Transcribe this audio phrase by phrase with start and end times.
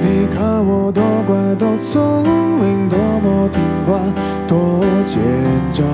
[0.00, 2.24] 你看我多乖多聪
[2.60, 4.00] 明，多么听话，
[4.46, 5.20] 多奸
[5.72, 5.84] 诈。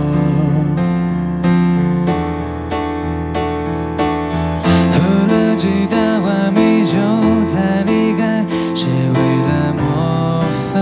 [4.93, 4.97] 喝
[5.33, 6.97] 了几大碗米酒
[7.45, 8.45] 才离开，
[8.75, 10.75] 是为了模仿。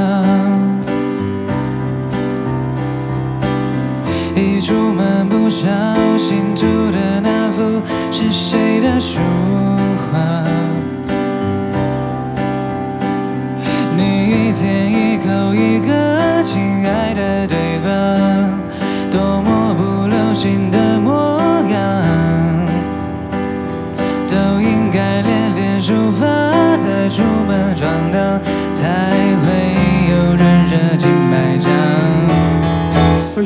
[4.35, 5.69] 一出门不小
[14.53, 17.89] 一天一口一个亲爱的对方，
[19.11, 21.41] 多么不流行的模
[21.71, 21.79] 样。
[24.29, 26.27] 都应该练练书法，
[26.77, 28.39] 再出门闯荡，
[28.75, 28.91] 才
[29.41, 29.75] 会
[30.11, 31.73] 有人热情买账。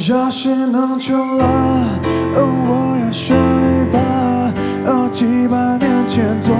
[0.08, 1.44] 要是能重来，
[2.34, 4.00] 我要选李白。
[5.14, 6.54] 几百年前做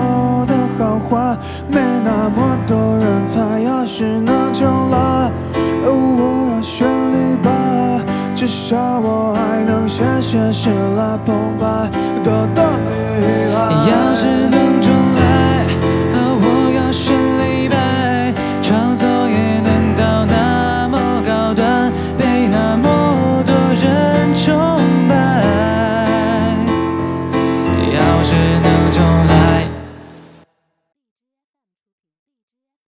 [0.46, 1.36] 的好话，
[1.68, 3.60] 没那么多人猜。
[3.60, 4.45] 要是能
[8.46, 11.90] 至少我还能写写诗来澎湃，
[12.22, 12.92] 得到女
[13.52, 14.85] 孩。